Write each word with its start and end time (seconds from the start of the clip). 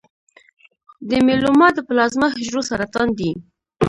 د 1.09 1.11
میلوما 1.27 1.67
د 1.73 1.79
پلازما 1.87 2.27
حجرو 2.35 2.61
سرطان 2.69 3.07
دی. 3.19 3.31